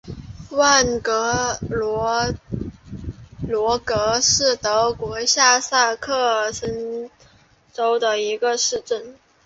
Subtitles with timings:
[0.49, 2.33] 万格罗
[3.77, 7.07] 格是德国下萨克森
[7.71, 9.15] 州的一个市镇。